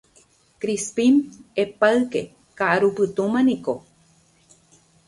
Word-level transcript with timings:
Crispín 0.61 1.15
epáyke 1.63 2.21
ka'arupytũma 2.57 3.39
niko 3.47 3.73